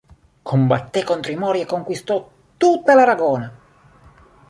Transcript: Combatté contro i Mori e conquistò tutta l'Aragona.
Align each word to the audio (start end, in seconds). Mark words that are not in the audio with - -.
Combatté 0.51 1.03
contro 1.03 1.31
i 1.31 1.35
Mori 1.35 1.61
e 1.61 1.67
conquistò 1.67 2.27
tutta 2.57 2.95
l'Aragona. 2.95 3.53